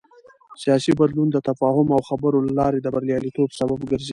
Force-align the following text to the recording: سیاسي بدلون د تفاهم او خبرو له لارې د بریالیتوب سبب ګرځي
سیاسي 0.61 0.91
بدلون 0.99 1.27
د 1.31 1.37
تفاهم 1.49 1.87
او 1.95 2.01
خبرو 2.09 2.43
له 2.45 2.51
لارې 2.59 2.79
د 2.81 2.87
بریالیتوب 2.95 3.49
سبب 3.59 3.79
ګرځي 3.91 4.09